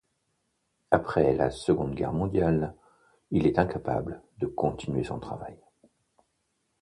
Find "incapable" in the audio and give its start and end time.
3.59-4.23